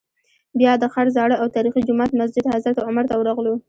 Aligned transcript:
بیا 0.59 0.71
د 0.77 0.83
ښار 0.93 1.07
زاړه 1.15 1.35
او 1.41 1.47
تاریخي 1.55 1.81
جومات 1.87 2.11
مسجد 2.19 2.43
حضرت 2.53 2.77
عمر 2.87 3.03
ته 3.09 3.15
ورغلو. 3.17 3.53